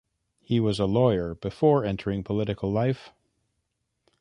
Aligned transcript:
He 0.41 0.59
was 0.59 0.79
a 0.79 0.87
lawyer 0.87 1.35
before 1.35 1.85
entering 1.85 2.23
political 2.23 2.71
life. 2.71 3.11